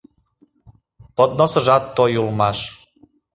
Подносыжат 1.15 1.83
той 1.95 2.13
улмаш. 2.23 2.59